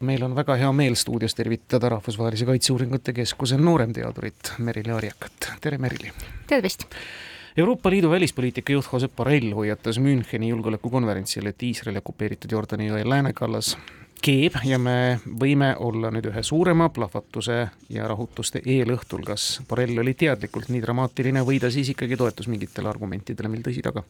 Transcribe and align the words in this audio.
meil 0.00 0.22
on 0.22 0.34
väga 0.36 0.56
hea 0.56 0.72
meel 0.72 0.94
stuudios 0.94 1.34
tervitada 1.34 1.88
Rahvusvahelise 1.88 2.44
Kaitseuuringute 2.44 3.12
Keskuse 3.12 3.56
nooremteadurit 3.56 4.52
Merili 4.58 4.92
Arjakat, 4.92 5.52
tere 5.60 5.78
Merili! 5.78 6.12
tervist! 6.46 6.84
Euroopa 7.56 7.90
Liidu 7.90 8.10
välispoliitika 8.10 8.72
juht 8.72 8.88
Josep 8.92 9.16
Borrell 9.16 9.52
hoiatas 9.54 9.98
Müncheni 9.98 10.48
julgeolekukonverentsil, 10.48 11.46
et 11.46 11.62
Iisraeli 11.62 11.98
okupeeritud 12.04 12.52
Jordani 12.52 12.90
jõe 12.90 13.00
läänekallas 13.08 13.76
keeb 14.22 14.58
ja 14.64 14.78
me 14.78 15.18
võime 15.40 15.72
olla 15.80 16.10
nüüd 16.12 16.28
ühe 16.28 16.42
suurema 16.42 16.88
plahvatuse 16.92 17.58
ja 17.88 18.08
rahutuste 18.08 18.60
eelõhtul. 18.66 19.24
kas 19.24 19.62
Borrell 19.68 19.98
oli 19.98 20.14
teadlikult 20.14 20.68
nii 20.68 20.82
dramaatiline 20.82 21.44
või 21.46 21.60
ta 21.60 21.70
siis 21.70 21.88
ikkagi 21.94 22.16
toetus 22.16 22.48
mingitele 22.52 22.92
argumentidele, 22.92 23.48
mil 23.48 23.64
tõsi 23.64 23.80
taga? 23.84 24.04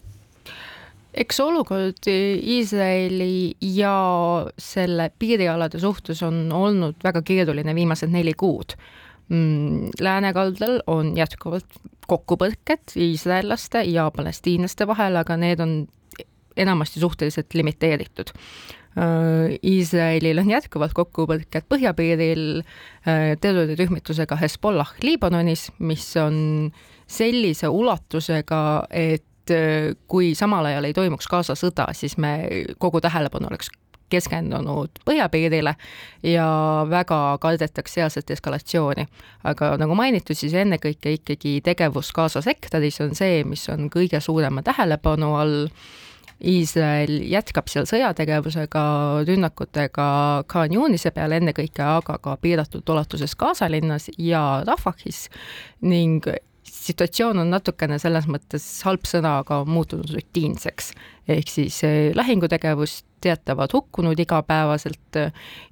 Eks 1.17 1.41
olukord 1.41 2.09
Iisraeli 2.11 3.57
ja 3.75 3.97
selle 4.59 5.11
piirialade 5.19 5.81
suhtes 5.81 6.23
on 6.27 6.47
olnud 6.53 7.01
väga 7.05 7.23
keeruline 7.27 7.75
viimased 7.75 8.13
neli 8.13 8.35
kuud. 8.37 8.77
Mm, 9.29 9.91
läänekaldal 10.01 10.81
on 10.87 11.17
jätkuvalt 11.17 11.81
kokkupõrked 12.07 12.95
iisraellaste 13.03 13.83
ja 13.91 14.11
palestiinlaste 14.15 14.87
vahel, 14.87 15.17
aga 15.19 15.37
need 15.41 15.61
on 15.61 15.79
enamasti 16.57 17.01
suhteliselt 17.01 17.55
limiteeritud. 17.55 18.31
Iisraelil 19.67 20.39
on 20.41 20.51
jätkuvalt 20.51 20.95
kokkupõrked 20.97 21.67
põhjapiiril 21.69 22.63
terrorirühmitusega 23.43 24.39
Hezbollah 24.41 24.95
Liibanonis, 25.03 25.67
mis 25.85 26.07
on 26.17 26.39
sellise 27.07 27.69
ulatusega, 27.69 28.61
et 28.91 29.27
et 29.47 29.55
äh, 29.55 29.97
kui 30.09 30.35
samal 30.35 30.67
ajal 30.67 30.85
ei 30.85 30.95
toimuks 30.95 31.29
Gaza 31.31 31.55
sõda, 31.55 31.89
siis 31.95 32.17
me, 32.19 32.39
kogu 32.79 33.01
tähelepanu 33.01 33.51
oleks 33.51 33.71
keskendunud 34.11 35.01
põhjapiirile 35.07 35.75
ja 36.23 36.47
väga 36.91 37.39
kardetakse 37.43 38.01
sealset 38.01 38.31
eskalatsiooni. 38.31 39.07
aga 39.45 39.77
nagu 39.77 39.95
mainitud, 39.95 40.37
siis 40.39 40.55
ennekõike 40.55 41.17
ikkagi 41.19 41.61
tegevus 41.65 42.13
Gaza 42.13 42.43
sektoris 42.43 43.01
on 43.01 43.15
see, 43.15 43.45
mis 43.45 43.69
on 43.69 43.91
kõige 43.91 44.21
suurema 44.21 44.63
tähelepanu 44.63 45.35
all. 45.37 45.71
Iisrael 46.37 47.23
jätkab 47.33 47.71
seal 47.73 47.87
sõjategevusega, 47.89 48.81
rünnakutega 49.25 50.09
Khan 50.47 50.75
Yunise 50.77 51.09
peale 51.11 51.39
ennekõike, 51.41 51.81
aga 51.81 52.19
ka 52.21 52.35
piiratud 52.37 52.85
ulatuses 52.93 53.33
Gaza 53.41 53.71
linnas 53.73 54.11
ja 54.19 54.61
Rafahis 54.67 55.31
ning 55.81 56.29
situatsioon 56.73 57.39
on 57.43 57.51
natukene 57.51 57.99
selles 58.03 58.29
mõttes 58.31 58.65
halb 58.87 59.07
sõna, 59.09 59.39
aga 59.43 59.63
muutunud 59.65 60.11
rutiinseks. 60.15 60.93
ehk 61.29 61.49
siis 61.51 61.83
eh, 61.85 62.13
lahingutegevus, 62.15 63.03
teatavad 63.21 63.73
hukkunud 63.73 64.19
igapäevaselt, 64.21 65.19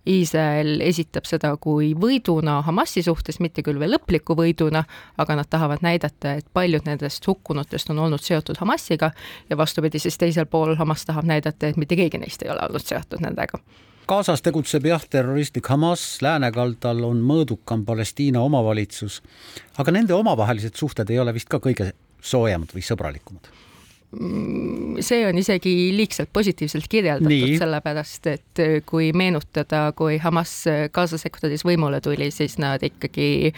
Iisrael 0.09 0.81
esitab 0.81 1.29
seda 1.29 1.53
kui 1.61 1.93
võiduna 1.95 2.57
Hamasi 2.67 3.05
suhtes, 3.07 3.39
mitte 3.41 3.63
küll 3.63 3.79
veel 3.79 3.95
lõpliku 3.95 4.35
võiduna, 4.39 4.85
aga 5.19 5.39
nad 5.39 5.51
tahavad 5.51 5.85
näidata, 5.87 6.35
et 6.41 6.51
paljud 6.53 6.89
nendest 6.89 7.27
hukkunutest 7.27 7.91
on 7.95 8.03
olnud 8.07 8.25
seotud 8.25 8.59
Hamasiga. 8.59 9.13
Ja 9.51 9.57
vastupidi, 9.61 10.03
siis 10.03 10.19
teisel 10.19 10.47
pool 10.51 10.75
Hamas 10.81 11.05
tahab 11.05 11.29
näidata, 11.31 11.69
et 11.71 11.81
mitte 11.81 11.97
keegi 11.97 12.19
neist 12.19 12.43
ei 12.43 12.51
ole 12.51 12.67
olnud 12.67 12.85
seotud 12.85 13.23
nendega 13.23 13.61
Gazas 14.05 14.43
tegutseb 14.45 14.85
jah, 14.85 15.01
terroristlik 15.09 15.69
Hamas, 15.73 16.03
läänekaldal 16.21 16.99
on 17.07 17.23
mõõdukam 17.25 17.87
Palestiina 17.89 18.43
omavalitsus, 18.45 19.23
aga 19.81 19.95
nende 19.97 20.13
omavahelised 20.13 20.77
suhted 20.77 21.09
ei 21.09 21.23
ole 21.23 21.33
vist 21.33 21.49
ka 21.49 21.57
kõige 21.65 21.95
soojemad 22.21 22.75
või 22.77 22.85
sõbralikumad 22.85 23.49
see 25.05 25.25
on 25.27 25.39
isegi 25.39 25.73
liigselt 25.97 26.31
positiivselt 26.33 26.87
kirjeldatud, 26.91 27.57
sellepärast 27.61 28.29
et 28.31 28.63
äh, 28.63 28.77
kui 28.87 29.11
meenutada, 29.17 29.87
kui 29.97 30.19
Hamas 30.23 30.53
äh, 30.71 30.85
Gaza 30.95 31.19
sektoris 31.21 31.65
võimule 31.67 32.01
tuli, 32.05 32.31
siis 32.35 32.57
nad 32.63 32.83
ikkagi 32.85 33.53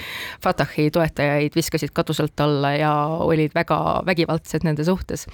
Fatahi 0.45 0.89
toetajaid 0.95 1.57
viskasid 1.57 1.93
katuselt 1.97 2.41
alla 2.45 2.73
ja 2.77 2.93
olid 3.27 3.55
väga 3.57 3.81
vägivaldsed 4.07 4.67
nende 4.67 4.87
suhtes. 4.87 5.27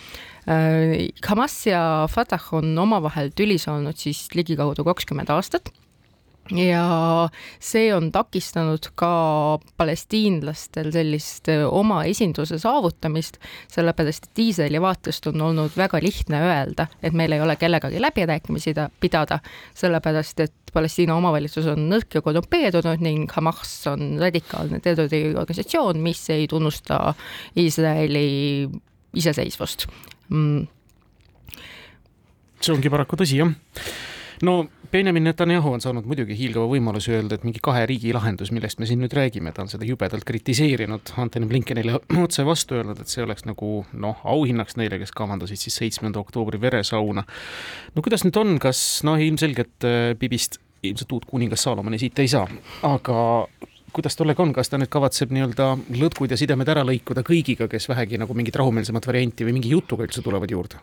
Äh, 0.46 1.08
Hamas 1.26 1.58
ja 1.68 1.82
Fatah 2.10 2.50
on 2.58 2.74
omavahel 2.78 3.32
tülis 3.36 3.68
olnud 3.70 3.98
siis 4.00 4.28
ligikaudu 4.36 4.86
kakskümmend 4.86 5.30
aastat 5.32 5.72
ja 6.50 7.28
see 7.62 7.92
on 7.94 8.10
takistanud 8.12 8.88
ka 8.98 9.58
palestiinlastel 9.78 10.90
sellist 10.94 11.48
oma 11.68 12.02
esinduse 12.10 12.58
saavutamist, 12.58 13.38
sellepärast 13.72 14.26
et 14.28 14.42
Iisraeli 14.46 14.80
vaatest 14.82 15.28
on 15.30 15.40
olnud 15.48 15.76
väga 15.78 16.00
lihtne 16.02 16.42
öelda, 16.42 16.88
et 17.02 17.14
meil 17.14 17.32
ei 17.32 17.40
ole 17.44 17.56
kellegagi 17.60 18.02
läbirääkimisi 18.02 18.74
pidada, 19.00 19.38
sellepärast 19.78 20.44
et 20.44 20.54
Palestiina 20.72 21.14
omavalitsus 21.18 21.66
on 21.68 21.82
nõrk 21.90 22.14
ja 22.16 22.22
korrumpeerunud 22.24 23.02
ning 23.04 23.32
Hamas 23.36 23.74
on 23.90 24.16
radikaalne 24.20 24.80
terroriorganisatsioon, 24.80 26.00
mis 26.00 26.22
ei 26.32 26.46
tunnusta 26.48 27.12
Iisraeli 27.60 28.68
iseseisvust. 29.14 29.86
Mm.. 30.32 30.64
see 32.62 32.72
ongi 32.72 32.88
paraku 32.88 33.18
tõsi, 33.20 33.36
jah 33.42 33.52
no 34.42 34.66
Benjamin 34.92 35.24
Netanyahu 35.24 35.72
on 35.72 35.80
saanud 35.80 36.04
muidugi 36.04 36.34
hiilgava 36.36 36.66
võimaluse 36.68 37.14
öelda, 37.16 37.38
et 37.38 37.46
mingi 37.46 37.62
kahe 37.64 37.86
riigi 37.88 38.12
lahendus, 38.12 38.50
millest 38.52 38.80
me 38.82 38.88
siin 38.88 39.00
nüüd 39.00 39.14
räägime, 39.16 39.54
ta 39.56 39.64
on 39.64 39.70
seda 39.72 39.86
jubedalt 39.88 40.26
kritiseerinud, 40.28 41.14
Antony 41.22 41.48
Blinkenile 41.48 41.96
otse 42.24 42.44
vastu 42.46 42.76
öelnud, 42.76 43.00
et 43.00 43.12
see 43.12 43.24
oleks 43.24 43.46
nagu 43.48 43.70
noh, 43.92 44.20
auhinnaks 44.34 44.76
neile, 44.80 45.00
kes 45.00 45.14
kavandasid 45.16 45.62
siis 45.62 45.78
seitsmenda 45.80 46.20
oktoobri 46.20 46.60
veresauna. 46.60 47.24
no 47.94 48.04
kuidas 48.04 48.26
nüüd 48.28 48.36
on, 48.42 48.58
kas 48.62 48.82
noh, 49.08 49.16
ilmselgelt 49.16 49.88
äh, 49.88 50.12
Bibist 50.18 50.60
ilmselt 50.82 51.12
uut 51.14 51.28
kuningas 51.30 51.62
Saalomoni 51.62 52.00
siit 52.02 52.18
ei 52.18 52.28
saa, 52.28 52.44
aga 52.84 53.18
kuidas 53.94 54.16
tollega 54.18 54.42
on, 54.42 54.52
kas 54.56 54.72
ta 54.72 54.80
nüüd 54.80 54.90
kavatseb 54.92 55.32
nii-öelda 55.32 55.68
lõtkud 56.00 56.32
ja 56.32 56.40
sidemed 56.40 56.68
ära 56.72 56.82
lõikuda 56.88 57.24
kõigiga, 57.26 57.68
kes 57.70 57.88
vähegi 57.92 58.20
nagu 58.20 58.34
mingit 58.36 58.56
rahumeelsemat 58.58 59.06
varianti 59.06 59.46
või 59.46 59.56
mingi 59.60 59.72
jutuga 59.72 60.08
üldse 60.08 60.24
tulevad 60.24 60.52
juurde? 60.52 60.80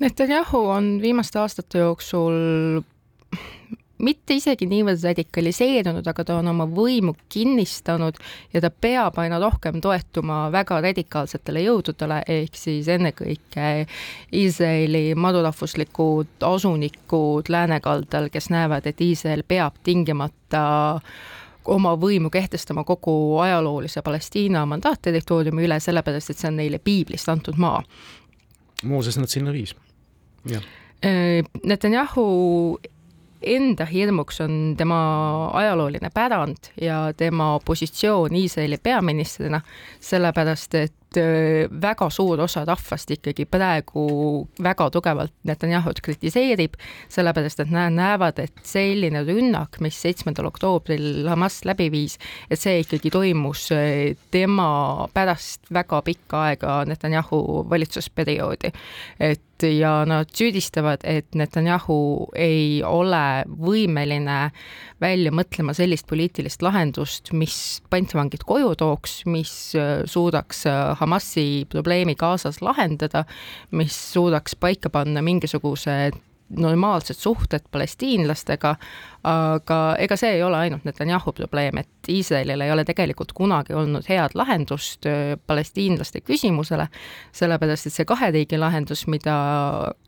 Netanyahu 0.00 0.66
on 0.68 0.98
viimaste 1.02 1.38
aastate 1.38 1.78
jooksul 1.78 2.82
mitte 4.04 4.34
isegi 4.36 4.66
niivõrd 4.68 5.02
radikaliseerunud, 5.06 6.06
aga 6.10 6.24
ta 6.26 6.38
on 6.40 6.48
oma 6.50 6.66
võimu 6.68 7.14
kinnistanud 7.32 8.18
ja 8.52 8.62
ta 8.64 8.70
peab 8.70 9.18
aina 9.22 9.38
rohkem 9.42 9.80
toetuma 9.84 10.48
väga 10.52 10.80
radikaalsetele 10.84 11.62
jõududele, 11.64 12.20
ehk 12.28 12.58
siis 12.58 12.88
ennekõike 12.90 13.86
Iisraeli 14.34 15.14
madurahvuslikud 15.14 16.44
asunikud 16.48 17.48
läänekaldal, 17.54 18.28
kes 18.34 18.50
näevad, 18.52 18.90
et 18.90 19.00
Iisrael 19.00 19.44
peab 19.46 19.78
tingimata 19.86 20.64
oma 21.64 21.94
võimu 21.96 22.28
kehtestama 22.34 22.84
kogu 22.84 23.38
ajaloolise 23.40 24.02
Palestiina 24.04 24.66
mandaatterritooriumi 24.68 25.64
üle, 25.64 25.80
sellepärast 25.80 26.34
et 26.34 26.42
see 26.42 26.50
on 26.50 26.60
neile 26.60 26.82
piiblist 26.82 27.30
antud 27.32 27.56
maa. 27.62 27.80
Mooses 28.84 29.16
nad 29.16 29.30
sinna 29.32 29.54
viis 29.54 29.72
Netanyahu 31.64 32.78
enda 33.44 33.84
hirmuks 33.84 34.40
on 34.40 34.74
tema 34.76 34.98
ajalooline 35.52 36.10
pärand 36.14 36.70
ja 36.80 37.12
tema 37.16 37.58
positsioon 37.64 38.36
Iisraeli 38.36 38.78
peaministrina, 38.82 39.60
sellepärast 40.00 40.74
et 40.74 40.94
Äh, 41.16 41.68
väga 41.82 42.08
suur 42.10 42.40
osa 42.40 42.64
rahvast 42.66 43.10
ikkagi 43.14 43.46
praegu 43.46 44.04
väga 44.62 44.88
tugevalt 44.94 45.32
Netanyahut 45.46 46.00
kritiseerib, 46.04 46.74
sellepärast 47.12 47.62
et 47.64 47.72
nad 47.74 47.94
näevad, 47.94 48.40
et 48.42 48.64
selline 48.66 49.24
rünnak, 49.26 49.78
mis 49.84 49.98
seitsmendal 50.02 50.48
oktoobril 50.50 51.28
Hamas 51.30 51.60
läbi 51.68 51.90
viis, 51.92 52.18
et 52.50 52.60
see 52.60 52.80
ikkagi 52.82 53.12
toimus 53.14 53.68
äh, 53.74 54.14
tema 54.34 55.08
pärast 55.14 55.70
väga 55.74 56.02
pikka 56.06 56.44
aega 56.50 56.82
Netanyahu 56.88 57.64
valitsusperioodi. 57.70 58.72
et 59.20 59.42
ja 59.62 60.04
nad 60.04 60.28
süüdistavad, 60.34 61.04
et 61.04 61.34
Netanyahu 61.34 62.28
ei 62.36 62.82
ole 62.84 63.44
võimeline 63.46 64.50
välja 65.00 65.32
mõtlema 65.34 65.74
sellist 65.76 66.08
poliitilist 66.10 66.62
lahendust, 66.62 67.32
mis 67.32 67.80
pantvangid 67.90 68.44
koju 68.46 68.74
tooks, 68.80 69.22
mis 69.30 69.52
äh, 69.78 70.02
suudaks 70.10 70.64
Hamasi 71.04 71.66
probleemi 71.68 72.14
Gazas 72.16 72.62
lahendada, 72.64 73.26
mis 73.76 73.96
suudaks 74.12 74.56
paika 74.56 74.88
panna 74.90 75.20
mingisugused 75.22 76.16
normaalsed 76.50 77.16
suhted 77.16 77.64
palestiinlastega, 77.72 78.74
aga 79.24 79.78
ega 79.98 80.16
see 80.20 80.34
ei 80.36 80.42
ole 80.44 80.58
ainult 80.66 80.84
Netanyahu 80.84 81.32
probleem, 81.32 81.78
et 81.80 82.10
Iisraelil 82.12 82.60
ei 82.60 82.72
ole 82.72 82.84
tegelikult 82.84 83.32
kunagi 83.32 83.72
olnud 83.74 84.04
head 84.08 84.36
lahendust 84.36 85.08
äh, 85.08 85.34
palestiinlaste 85.46 86.20
küsimusele, 86.20 86.86
sellepärast 87.32 87.88
et 87.88 87.96
see 87.96 88.08
kahe 88.08 88.30
riigi 88.34 88.60
lahendus, 88.60 89.06
mida 89.08 89.34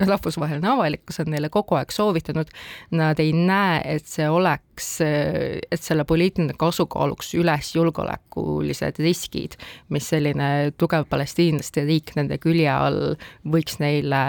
rahvusvaheline 0.03 0.69
avalikkus 0.75 1.23
on 1.25 1.33
neile 1.33 1.49
kogu 1.53 1.79
aeg 1.81 1.95
soovitanud, 1.95 2.53
nad 3.01 3.21
ei 3.23 3.33
näe, 3.33 3.81
et 3.97 4.07
see 4.11 4.29
oleks, 4.29 4.93
äh, 5.05 5.59
et 5.73 5.83
selle 5.83 6.05
poliitiline 6.05 6.57
kasu 6.61 6.87
kaaluks 6.93 7.33
üles 7.41 7.73
julgeolekulised 7.79 9.01
riskid, 9.01 9.57
mis 9.89 10.13
selline 10.13 10.73
tugev 10.77 11.09
palestiinlaste 11.09 11.89
riik 11.89 12.13
nende 12.21 12.37
külje 12.43 12.71
all 12.71 13.15
võiks 13.49 13.81
neile 13.81 14.27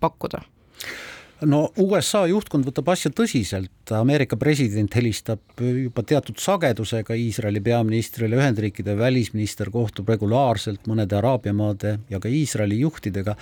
pakkuda 0.00 0.42
no 1.48 1.60
USA 1.80 2.24
juhtkond 2.28 2.66
võtab 2.68 2.90
asja 2.92 3.10
tõsiselt, 3.16 3.92
Ameerika 3.96 4.36
president 4.40 4.94
helistab 4.96 5.60
juba 5.60 6.04
teatud 6.06 6.40
sagedusega 6.40 7.16
Iisraeli 7.16 7.62
peaministrile, 7.64 8.38
Ühendriikide 8.40 8.96
välisminister 8.98 9.70
kohtub 9.72 10.08
regulaarselt 10.12 10.88
mõnede 10.90 11.16
Araabia 11.18 11.54
maade 11.56 11.98
ja 12.10 12.20
ka 12.20 12.28
Iisraeli 12.28 12.80
juhtidega. 12.82 13.36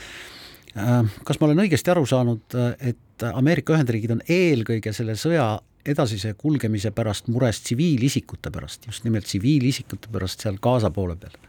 Äh, 0.79 1.19
kas 1.27 1.41
ma 1.41 1.49
olen 1.49 1.65
õigesti 1.65 1.95
aru 1.95 2.07
saanud, 2.07 2.59
et 2.79 3.27
Ameerika 3.33 3.75
Ühendriigid 3.75 4.15
on 4.15 4.23
eelkõige 4.29 4.93
selle 4.95 5.19
sõja 5.19 5.57
edasise 5.89 6.35
kulgemise 6.39 6.93
pärast 6.95 7.31
mures 7.33 7.63
tsiviilisikute 7.65 8.53
pärast, 8.55 8.87
just 8.91 9.07
nimelt 9.07 9.27
tsiviilisikute 9.27 10.11
pärast 10.13 10.45
seal 10.45 10.61
Gaza 10.63 10.91
poole 10.95 11.17
peal? 11.17 11.48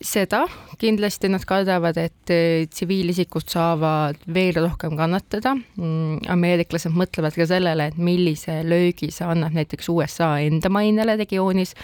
Seda 0.00 0.44
kindlasti 0.80 1.28
nad 1.28 1.44
kardavad, 1.44 1.98
et 2.00 2.32
eh, 2.32 2.66
tsiviilisikud 2.72 3.44
saavad 3.52 4.20
veel 4.32 4.56
rohkem 4.62 4.96
kannatada. 4.96 5.52
Mm, 5.76 6.22
ameeriklased 6.32 6.94
mõtlevad 6.96 7.36
ka 7.36 7.46
sellele, 7.48 7.90
et 7.90 7.98
millise 8.00 8.60
löögi 8.64 9.10
see 9.12 9.28
annab 9.28 9.56
näiteks 9.58 9.90
USA 9.92 10.32
enda 10.44 10.72
mainele 10.72 11.18
regioonis, 11.20 11.74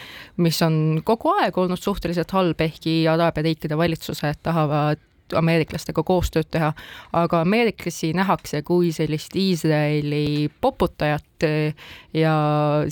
mis 0.40 0.60
on 0.64 1.02
kogu 1.04 1.34
aeg 1.42 1.58
olnud 1.60 1.80
suhteliselt 1.80 2.32
halb, 2.36 2.64
ehkki 2.64 3.02
Araabia 3.12 3.50
riikide 3.50 3.76
valitsused 3.78 4.40
tahavad 4.46 5.02
ameeriklastega 5.34 6.02
koostööd 6.06 6.48
teha, 6.54 6.72
aga 7.16 7.40
ameeriklasi 7.42 8.12
nähakse 8.16 8.62
kui 8.66 8.92
sellist 8.94 9.34
Iisraeli 9.36 10.50
poputajat 10.60 11.46
eh, 11.46 11.88
ja 12.14 12.36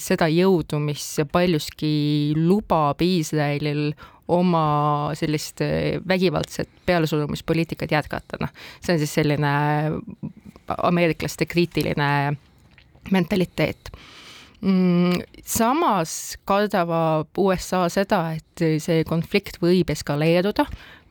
seda 0.01 0.29
jõudu, 0.33 0.81
mis 0.83 1.05
paljuski 1.33 2.35
lubab 2.39 3.03
Iisraelil 3.05 3.93
oma 4.35 4.65
sellist 5.19 5.61
eh, 5.65 6.01
vägivaldset 6.09 6.71
pealesurumispoliitikat 6.87 7.93
jätkata, 7.93 8.41
noh, 8.41 8.53
see 8.81 8.97
on 8.97 9.03
siis 9.03 9.15
selline 9.21 9.55
ameeriklaste 10.75 11.47
kriitiline 11.47 12.11
mentaliteet. 13.13 13.93
Mm, 14.65 15.21
samas 15.45 16.39
kardab 16.49 16.89
USA 17.39 17.83
seda, 17.93 18.21
et 18.39 18.65
see 18.81 19.05
konflikt 19.05 19.59
võib 19.61 19.91
eskaleeruda 19.93 20.65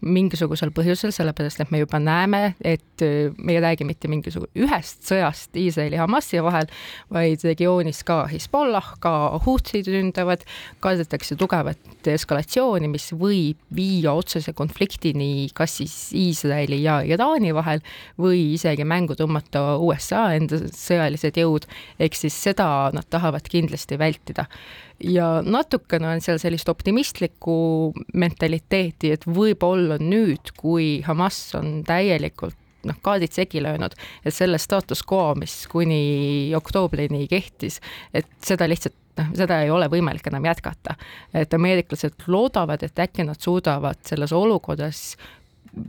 mingisugusel 0.03 0.73
põhjusel, 0.75 1.13
sellepärast 1.15 1.63
et 1.63 1.71
me 1.73 1.83
juba 1.83 1.99
näeme, 2.03 2.43
et 2.61 3.05
äh, 3.05 3.31
me 3.37 3.57
ei 3.57 3.63
räägi 3.63 3.87
mitte 3.87 4.11
mingisugune 4.11 4.65
ühest 4.65 5.03
sõjast 5.07 5.55
Iisraeli 5.59 5.97
ja 5.97 6.03
Hamasi 6.05 6.41
vahel, 6.43 6.69
vaid 7.13 7.43
regioonis 7.47 8.03
ka 8.07 8.23
Hezbollah, 8.31 8.93
ka 9.03 9.13
Houthid 9.45 9.89
ründavad, 9.91 10.43
kardetakse 10.83 11.37
tugevat 11.39 12.11
eskalatsiooni, 12.13 12.91
mis 12.91 13.09
võib 13.17 13.59
viia 13.73 14.13
otsese 14.13 14.53
konfliktini 14.57 15.49
kas 15.55 15.77
siis 15.79 15.95
Iisraeli 16.17 16.81
ja 16.83 16.99
Iraani 17.05 17.53
vahel 17.55 17.83
või 18.19 18.53
isegi 18.53 18.85
mängu 18.87 19.17
tõmmata 19.17 19.77
USA 19.81 20.29
enda 20.37 20.59
sõjalised 20.69 21.37
jõud, 21.39 21.67
ehk 21.99 22.17
siis 22.17 22.37
seda 22.47 22.67
nad 22.93 23.07
tahavad 23.09 23.47
kindlasti 23.49 23.99
vältida. 23.99 24.47
Ja 25.03 25.41
natukene 25.41 26.07
on 26.07 26.21
seal 26.23 26.37
sellist 26.39 26.69
optimistlikku 26.69 27.55
mentaliteeti, 28.13 29.11
et 29.15 29.25
võib-olla 29.27 29.92
nüüd, 30.01 30.53
kui 30.57 31.01
Hamas 31.05 31.39
on 31.59 31.81
täielikult 31.87 32.57
noh, 32.87 32.97
kaardid 33.01 33.31
segi 33.31 33.61
löönud, 33.63 33.95
et 34.25 34.35
selle 34.35 34.59
status 34.59 35.03
quo, 35.07 35.33
mis 35.39 35.63
kuni 35.71 36.51
oktoobrini 36.57 37.27
kehtis, 37.31 37.79
et 38.13 38.27
seda 38.43 38.67
lihtsalt 38.67 38.97
noh, 39.19 39.29
seda 39.37 39.61
ei 39.63 39.71
ole 39.71 39.87
võimalik 39.91 40.27
enam 40.29 40.45
jätkata. 40.49 40.97
et 41.33 41.53
ameeriklased 41.53 42.27
loodavad, 42.27 42.83
et 42.83 42.99
äkki 42.99 43.25
nad 43.27 43.39
suudavad 43.39 44.01
selles 44.07 44.33
olukorras 44.33 45.15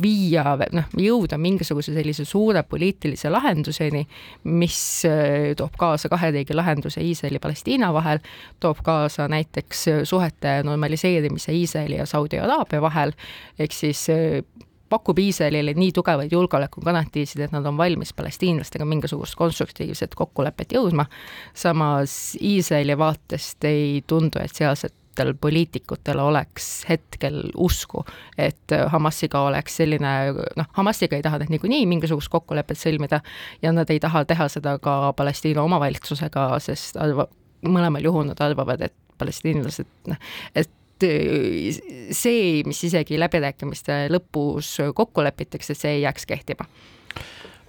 viia, 0.02 0.56
noh, 0.72 0.92
jõuda 0.96 1.38
mingisuguse 1.40 1.92
sellise 1.94 2.24
suure 2.28 2.62
poliitilise 2.68 3.30
lahenduseni, 3.32 4.04
mis 4.48 4.78
äh, 5.08 5.52
toob 5.58 5.76
kaasa 5.78 6.08
kahe 6.12 6.30
riigi 6.34 6.56
lahenduse 6.56 7.04
Iisraeli 7.04 7.40
ja 7.40 7.44
Palestiina 7.44 7.92
vahel, 7.92 8.22
toob 8.60 8.80
kaasa 8.84 9.28
näiteks 9.28 9.86
suhete 10.08 10.62
normaliseerimise 10.64 11.52
Iisraeli 11.52 12.00
ja 12.00 12.06
Saudi 12.06 12.40
Araabia 12.40 12.80
vahel, 12.82 13.12
ehk 13.58 13.76
siis 13.76 14.06
äh, 14.12 14.40
pakub 14.88 15.18
Iisraelile 15.18 15.74
nii 15.76 15.92
tugevaid 15.92 16.32
julgeolekugarantiisid, 16.32 17.44
et 17.44 17.54
nad 17.54 17.66
on 17.66 17.76
valmis 17.76 18.12
palestiinlastega 18.16 18.86
mingisugust 18.88 19.36
konstruktiivset 19.38 20.14
kokkulepet 20.14 20.76
jõudma. 20.76 21.06
samas 21.54 22.36
Iisraeli 22.40 22.98
vaatest 22.98 23.64
ei 23.68 24.04
tundu, 24.06 24.40
et 24.40 24.54
sealsed 24.54 24.94
erinevatel 25.14 25.34
poliitikutel 25.40 26.18
oleks 26.18 26.84
hetkel 26.88 27.50
usku, 27.56 28.04
et 28.38 28.70
Hamasiga 28.90 29.44
oleks 29.46 29.76
selline, 29.76 30.32
noh, 30.56 30.66
Hamasiga 30.72 31.16
ei 31.16 31.22
taha 31.22 31.38
nad 31.38 31.50
niikuinii 31.50 31.86
mingisugust 31.86 32.28
kokkulepet 32.28 32.78
sõlmida 32.78 33.20
ja 33.62 33.72
nad 33.72 33.90
ei 33.90 34.00
taha 34.00 34.24
teha 34.24 34.48
seda 34.48 34.78
ka 34.78 35.12
Palestiina 35.16 35.62
omavalitsusega, 35.62 36.58
sest 36.60 36.96
arva-, 36.96 37.28
mõlemal 37.62 38.04
juhul 38.04 38.26
nad 38.26 38.40
arvavad, 38.40 38.80
et 38.82 38.94
palestiinlased, 39.18 39.86
noh, 40.08 40.16
et 40.54 40.70
see, 41.04 42.62
mis 42.66 42.84
isegi 42.86 43.18
läbirääkimiste 43.18 44.08
lõpus 44.10 44.78
kokku 44.94 45.22
lepitakse, 45.22 45.74
see 45.74 45.98
ei 45.98 46.04
jääks 46.06 46.26
kehtima 46.26 46.66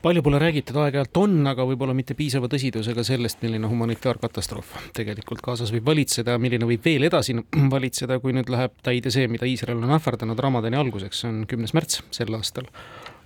palju 0.06 0.22
pole 0.22 0.38
räägitud, 0.38 0.78
aeg-ajalt 0.78 1.18
on, 1.18 1.40
aga 1.50 1.64
võib-olla 1.66 1.96
mitte 1.98 2.14
piisava 2.18 2.46
tõsidusega 2.52 3.02
sellest, 3.08 3.40
milline 3.42 3.66
humanitaarkatastroof 3.72 4.76
tegelikult 4.94 5.42
Gazas 5.46 5.72
võib 5.74 5.88
valitseda, 5.90 6.36
milline 6.42 6.68
võib 6.70 6.86
veel 6.86 7.08
edasi 7.08 7.34
valitseda, 7.76 8.20
kui 8.22 8.36
nüüd 8.38 8.52
läheb 8.54 8.76
täide 8.86 9.10
see, 9.14 9.26
mida 9.32 9.50
Iisrael 9.50 9.82
on 9.82 9.96
ähvardanud 9.98 10.44
Ramadani 10.46 10.78
alguseks, 10.78 11.24
see 11.24 11.32
on 11.32 11.42
kümnes 11.50 11.74
märts 11.74 12.04
sel 12.14 12.38
aastal. 12.38 12.70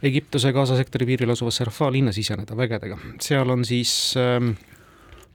Egiptuse 0.08 0.54
Gaza 0.56 0.80
sektori 0.80 1.10
piiril 1.10 1.36
asuvasse 1.36 1.68
Rafah 1.68 1.92
linna 1.92 2.16
siseneda 2.16 2.56
vägedega, 2.56 2.96
seal 3.28 3.52
on 3.52 3.68
siis 3.68 4.16
ähm, 4.22 4.54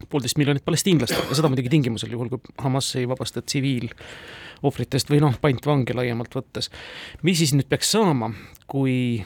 poolteist 0.08 0.40
miljonit 0.40 0.64
palestiinlast 0.64 1.12
ja 1.12 1.36
seda 1.36 1.52
muidugi 1.52 1.76
tingimusel, 1.76 2.16
juhul 2.16 2.32
kui 2.32 2.56
Hamas 2.64 2.88
ei 2.96 3.04
vabasta 3.10 3.44
tsiviilohvritest 3.44 5.12
või 5.12 5.20
noh, 5.28 5.36
pantvange 5.44 6.00
laiemalt 6.00 6.40
võttes. 6.40 6.72
mis 7.20 7.44
siis 7.44 7.52
nüüd 7.52 7.68
peaks 7.68 7.92
saama, 7.98 8.32
kui 8.64 9.20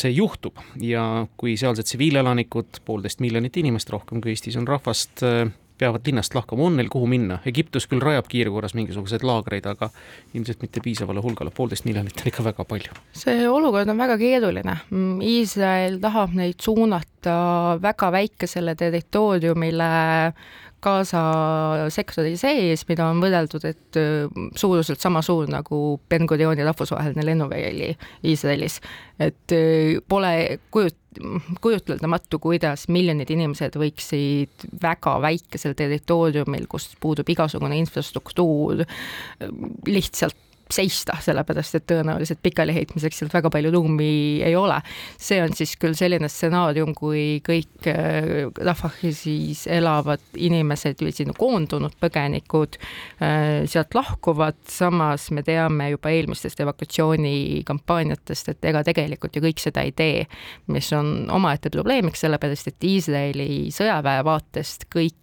see 0.00 0.12
juhtub 0.14 0.60
ja 0.80 1.26
kui 1.36 1.56
sealsed 1.60 1.88
tsiviilelanikud, 1.88 2.82
poolteist 2.86 3.20
miljonit 3.24 3.56
inimest 3.60 3.90
rohkem 3.92 4.22
kui 4.22 4.32
Eestis 4.32 4.56
on 4.60 4.68
rahvast, 4.68 5.22
äh, 5.26 5.50
peavad 5.82 6.06
linnast 6.06 6.34
lahkuma, 6.34 6.68
on 6.68 6.76
neil 6.78 6.88
kuhu 6.92 7.08
minna? 7.10 7.38
Egiptus 7.48 7.88
küll 7.90 8.02
rajab 8.04 8.28
kiirkorras 8.30 8.76
mingisuguseid 8.78 9.24
laagreid, 9.26 9.66
aga 9.66 9.88
ilmselt 10.34 10.62
mitte 10.62 10.82
piisavale 10.84 11.22
hulgale, 11.24 11.50
poolteist 11.54 11.88
miljonit 11.88 12.22
on 12.22 12.30
ikka 12.30 12.44
väga 12.46 12.66
palju. 12.68 12.98
see 13.18 13.48
olukord 13.48 13.90
on 13.90 13.98
väga 13.98 14.18
keeruline. 14.20 14.76
Iisrael 15.26 15.98
tahab 16.02 16.36
neid 16.38 16.60
suunata 16.62 17.36
väga 17.82 18.12
väikesele 18.14 18.76
territooriumile 18.78 19.90
Gaza 20.82 21.22
sektori 21.94 22.34
sees, 22.40 22.82
mida 22.88 23.06
on 23.10 23.20
võrreldud, 23.22 23.64
et 23.68 23.98
suuruselt 24.58 25.02
sama 25.02 25.22
suur 25.22 25.50
nagu 25.50 26.00
Ben 26.10 26.26
Gurioni 26.26 26.66
rahvusvaheline 26.66 27.26
lennuväli 27.26 27.92
Iisraelis. 28.26 28.80
et 29.22 29.54
pole 30.08 30.32
kujut-, 30.74 30.98
kujutleldamatu, 31.62 32.38
kuidas 32.42 32.88
miljonid 32.88 33.30
inimesed 33.30 33.76
võiksid 33.78 34.66
väga 34.82 35.18
väikesel 35.22 35.76
territooriumil, 35.78 36.66
kus 36.70 36.90
puudub 37.00 37.28
igasugune 37.28 37.78
infrastruktuur, 37.82 38.82
lihtsalt 39.86 40.38
seista, 40.72 41.16
sellepärast 41.22 41.78
et 41.78 41.86
tõenäoliselt 41.90 42.40
pikaliheitmiseks 42.42 43.22
sealt 43.22 43.34
väga 43.34 43.50
palju 43.52 43.72
ruumi 43.74 44.42
ei 44.44 44.56
ole. 44.56 44.80
see 45.20 45.40
on 45.42 45.54
siis 45.56 45.74
küll 45.80 45.96
selline 45.98 46.28
stsenaarium, 46.28 46.94
kui 46.98 47.42
kõik 47.46 47.88
äh, 47.90 48.48
Rafahis 48.64 49.66
elavad 49.70 50.22
inimesed 50.36 51.02
või 51.04 51.14
sinna 51.14 51.36
koondunud 51.38 51.96
põgenikud 52.00 52.78
äh, 52.78 53.62
sealt 53.70 53.94
lahkuvad, 53.94 54.58
samas 54.68 55.30
me 55.30 55.44
teame 55.46 55.90
juba 55.92 56.12
eelmistest 56.14 56.60
evakuatsioonikampaaniatest, 56.64 58.54
et 58.54 58.70
ega 58.72 58.84
tegelikult 58.86 59.36
ju 59.36 59.44
kõik 59.44 59.62
seda 59.62 59.84
ei 59.86 59.92
tee, 59.96 60.26
mis 60.72 60.92
on 60.96 61.28
omaette 61.32 61.72
probleemiks, 61.72 62.24
sellepärast 62.24 62.72
et 62.72 62.88
Iisraeli 62.92 63.50
sõjaväe 63.74 64.24
vaatest 64.26 64.88
kõik 64.92 65.18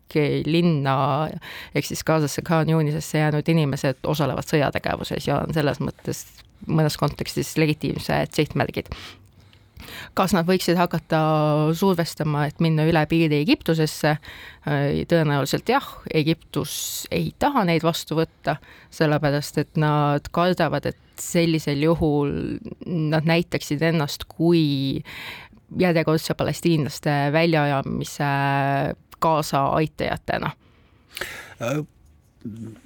linna 0.46 1.30
ehk 1.76 1.86
siis 1.86 2.04
Gazasse 2.04 2.42
Khan 2.42 2.70
Yunisesse 2.70 3.20
jäänud 3.20 3.48
inimesed 3.48 4.02
osalevad 4.08 4.48
sõjategevuses 4.48 5.28
ja 5.28 5.39
on 5.44 5.56
selles 5.56 5.82
mõttes 5.84 6.26
mõnes 6.68 6.98
kontekstis 7.00 7.56
legitiimsed 7.60 8.36
sihtmärgid 8.36 8.92
kas 10.18 10.34
nad 10.36 10.48
võiksid 10.48 10.78
hakata 10.80 11.20
survestama, 11.78 12.46
et 12.50 12.60
minna 12.64 12.86
üle 12.90 13.02
piiri 13.10 13.42
Egiptusesse? 13.44 14.18
tõenäoliselt 15.10 15.70
jah, 15.72 15.86
Egiptus 16.14 17.08
ei 17.16 17.32
taha 17.40 17.64
neid 17.68 17.84
vastu 17.86 18.18
võtta, 18.20 18.58
sellepärast 18.94 19.62
et 19.64 19.80
nad 19.80 20.28
kardavad, 20.36 20.90
et 20.92 21.00
sellisel 21.20 21.82
juhul 21.88 22.60
nad 22.86 23.28
näitaksid 23.28 23.82
ennast 23.90 24.28
kui 24.30 25.02
järjekordse 25.80 26.36
palestiinlaste 26.38 27.16
väljaajamise 27.34 28.32
kaasaaitajatena? 29.20 30.52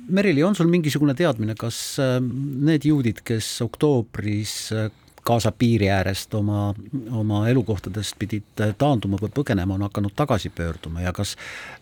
Merili, 0.10 0.44
on 0.44 0.56
sul 0.58 0.70
mingisugune 0.72 1.14
teadmine, 1.14 1.56
kas 1.60 1.78
äh, 2.02 2.18
need 2.20 2.88
juudid, 2.90 3.22
kes 3.26 3.56
oktoobris 3.66 4.56
äh, 4.74 4.92
Gaza 5.24 5.54
piiri 5.56 5.88
äärest 5.88 6.34
oma, 6.36 6.74
oma 7.16 7.46
elukohtadest 7.48 8.18
pidid 8.20 8.60
taanduma 8.78 9.16
või 9.22 9.32
põgenema, 9.32 9.78
on 9.78 9.86
hakanud 9.88 10.12
tagasi 10.20 10.52
pöörduma 10.52 11.06
ja 11.06 11.14
kas 11.16 11.38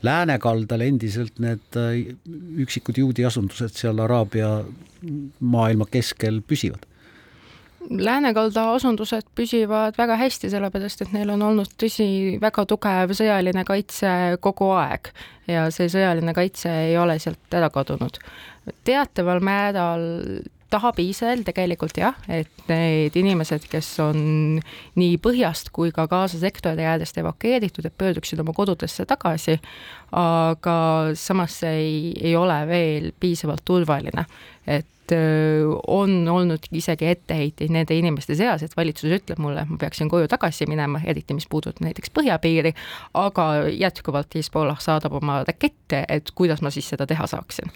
läänekaldal 0.05 0.83
endiselt 0.85 1.41
need 1.41 1.79
üksikud 2.61 3.01
juudi 3.01 3.25
asundused 3.25 3.73
seal 3.81 3.97
Araabia 4.05 4.59
maailma 5.39 5.89
keskel 5.89 6.43
püsivad? 6.45 6.85
Läänekalda 7.89 8.67
asundused 8.75 9.27
püsivad 9.35 9.97
väga 9.97 10.15
hästi, 10.19 10.51
sellepärast 10.53 11.01
et 11.05 11.13
neil 11.15 11.33
on 11.33 11.41
olnud 11.49 11.73
tõsi, 11.81 12.37
väga 12.41 12.65
tugev 12.69 13.13
sõjaline 13.17 13.65
kaitse 13.67 14.37
kogu 14.43 14.71
aeg 14.77 15.11
ja 15.49 15.67
see 15.73 15.89
sõjaline 15.91 16.33
kaitse 16.37 16.71
ei 16.87 16.97
ole 16.97 17.17
sealt 17.19 17.57
ära 17.57 17.69
kadunud. 17.73 18.19
teataval 18.85 19.41
määral 19.43 20.05
tahab 20.71 20.99
Iisrael 21.03 21.43
tegelikult 21.43 21.97
jah, 21.99 22.15
et 22.31 22.69
need 22.69 23.15
inimesed, 23.19 23.65
kes 23.71 23.89
on 24.03 24.21
nii 24.99 25.17
põhjast 25.23 25.71
kui 25.75 25.91
ka 25.95 26.07
Gaza 26.11 26.39
sektori 26.39 26.85
äärest 26.87 27.19
evakueeritud, 27.19 27.85
et 27.85 27.97
pöörduksid 27.97 28.39
oma 28.39 28.55
kodudesse 28.55 29.05
tagasi, 29.09 29.57
aga 30.15 30.77
samas 31.19 31.59
see 31.63 31.75
ei, 31.81 31.99
ei 32.21 32.35
ole 32.39 32.61
veel 32.69 33.11
piisavalt 33.19 33.65
turvaline. 33.67 34.25
et 34.67 34.87
on 35.87 36.27
olnud 36.29 36.67
isegi 36.71 37.07
etteheiteid 37.11 37.71
nende 37.73 37.95
inimeste 37.97 38.35
seas, 38.39 38.63
et 38.63 38.75
valitsus 38.77 39.11
ütleb 39.11 39.41
mulle, 39.41 39.63
et 39.63 39.71
ma 39.71 39.79
peaksin 39.81 40.09
koju 40.11 40.29
tagasi 40.31 40.67
minema, 40.69 41.01
eriti 41.05 41.35
mis 41.37 41.47
puudutab 41.49 41.83
näiteks 41.85 42.13
põhjapiiri, 42.15 42.73
aga 43.19 43.47
jätkuvalt 43.71 44.35
Hezbollah 44.35 44.79
saadab 44.81 45.17
oma 45.21 45.41
rakette, 45.47 46.05
et 46.09 46.31
kuidas 46.35 46.61
ma 46.61 46.71
siis 46.73 46.89
seda 46.93 47.07
teha 47.07 47.27
saaksin. 47.27 47.71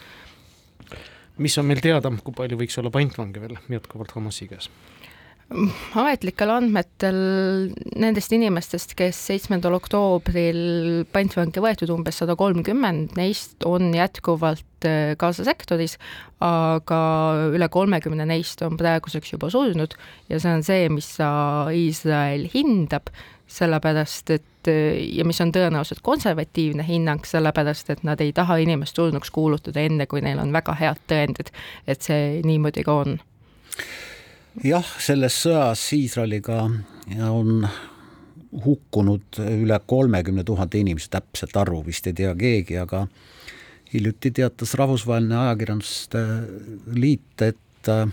mis 1.38 1.58
on 1.58 1.66
meil 1.66 1.82
teada, 1.84 2.12
kui 2.24 2.34
palju 2.34 2.58
võiks 2.58 2.80
olla 2.80 2.92
pantvange 2.92 3.42
veel 3.42 3.58
jätkuvalt 3.70 4.16
Hamasi 4.16 4.48
käes? 4.48 4.70
Ametlikel 5.96 6.50
andmetel 6.50 7.18
nendest 8.02 8.34
inimestest, 8.34 8.96
kes 8.98 9.20
seitsmendal 9.28 9.76
oktoobril 9.78 11.04
pantvangi 11.14 11.62
võetud 11.62 11.92
umbes 11.94 12.18
sada 12.22 12.34
kolmkümmend, 12.40 13.14
neist 13.20 13.66
on 13.68 13.92
jätkuvalt 13.94 14.88
äh, 14.90 15.14
Gaza 15.22 15.46
sektoris, 15.46 16.00
aga 16.44 17.00
üle 17.54 17.70
kolmekümne 17.72 18.26
neist 18.28 18.64
on 18.66 18.80
praeguseks 18.80 19.36
juba 19.36 19.52
surnud 19.54 19.94
ja 20.32 20.42
see 20.42 20.58
on 20.58 20.66
see, 20.66 20.90
mis 20.94 21.12
Iisrael 21.22 22.50
hindab, 22.54 23.14
sellepärast 23.46 24.34
et 24.34 24.52
ja 24.66 25.22
mis 25.30 25.38
on 25.46 25.52
tõenäoliselt 25.54 26.02
konservatiivne 26.02 26.82
hinnang, 26.88 27.22
sellepärast 27.30 27.92
et 27.94 28.02
nad 28.08 28.22
ei 28.24 28.34
taha 28.34 28.58
inimest 28.64 28.98
surnuks 28.98 29.30
kuulutada 29.30 29.86
enne, 29.86 30.10
kui 30.10 30.26
neil 30.26 30.42
on 30.42 30.50
väga 30.56 30.74
head 30.82 31.06
tõendid, 31.06 31.54
et 31.86 32.02
see 32.02 32.42
niimoodi 32.42 32.82
ka 32.88 32.98
on 33.04 33.20
jah, 34.64 34.86
selles 35.02 35.36
sõjas 35.44 35.84
Iisraeliga 35.96 36.62
on 37.30 37.68
hukkunud 38.66 39.40
üle 39.44 39.80
kolmekümne 39.88 40.46
tuhande 40.48 40.80
inimese, 40.80 41.10
täpset 41.12 41.56
arvu 41.60 41.82
vist 41.86 42.08
ei 42.08 42.16
tea 42.16 42.32
keegi, 42.40 42.78
aga 42.80 43.06
hiljuti 43.94 44.32
teatas 44.32 44.74
Rahvusvaheline 44.80 45.38
Ajakirjanduste 45.38 46.24
Liit, 46.96 47.42
et 47.42 47.92
äh, 47.92 48.08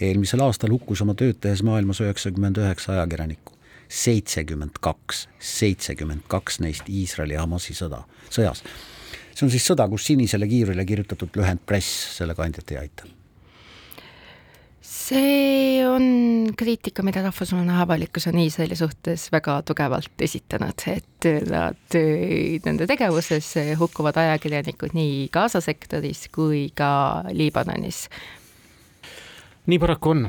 eelmisel 0.00 0.42
aastal 0.44 0.74
hukkus 0.74 1.04
oma 1.04 1.14
tööd 1.18 1.38
tehes 1.42 1.62
maailmas 1.66 2.02
üheksakümmend 2.02 2.58
üheksa 2.62 2.96
ajakirjanikku. 2.98 3.52
seitsekümmend 3.94 4.80
kaks, 4.80 5.28
seitsekümmend 5.38 6.24
kaks 6.28 6.58
neist 6.60 6.88
Iisraeli 6.88 7.36
ja 7.36 7.44
Hamasi 7.44 7.76
sõda, 7.78 8.02
sõjas. 8.30 8.64
see 9.34 9.46
on 9.46 9.50
siis 9.52 9.66
sõda, 9.70 9.86
kus 9.90 10.06
sinisele 10.06 10.48
kiivrile 10.48 10.84
kirjutatud 10.84 11.36
lühend 11.36 11.62
press 11.66 12.16
selle 12.16 12.34
kandjat 12.34 12.72
ei 12.72 12.78
aita 12.86 13.06
see 15.04 15.84
on 15.86 16.04
kriitika, 16.56 17.04
mida 17.06 17.22
rahvusvaheline 17.24 17.76
avalikkus 17.82 18.28
on 18.30 18.38
Iisraeli 18.40 18.76
suhtes 18.78 19.26
väga 19.32 19.58
tugevalt 19.68 20.24
esitanud, 20.24 20.86
et 20.92 21.28
nad, 21.50 21.98
nende 22.64 22.88
tegevuses 22.88 23.50
hukkuvad 23.80 24.18
ajakirjanikud 24.24 24.96
nii 24.96 25.28
Gaza 25.34 25.60
sektoris 25.64 26.26
kui 26.34 26.66
ka 26.76 26.88
Liibanonis. 27.32 28.06
nii 29.66 29.80
paraku 29.80 30.12
on, 30.12 30.26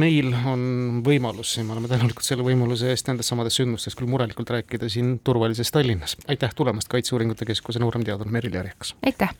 meil 0.00 0.32
on 0.48 0.62
võimalus 1.04 1.56
ja 1.58 1.64
me 1.64 1.76
oleme 1.76 1.90
tänulikud 1.90 2.24
selle 2.24 2.44
võimaluse 2.46 2.92
eest 2.92 3.08
nendest 3.10 3.32
samadest 3.32 3.60
sündmustest 3.60 3.98
küll 3.98 4.08
murelikult 4.08 4.52
rääkida 4.56 4.88
siin 4.88 5.18
turvalises 5.24 5.72
Tallinnas. 5.72 6.16
aitäh 6.28 6.56
tulemast, 6.56 6.88
Kaitseuuringute 6.88 7.48
Keskuse 7.48 7.80
nooremteadur 7.80 8.28
Merili 8.28 8.60
Järjekas! 8.60 8.96
aitäh! 9.06 9.36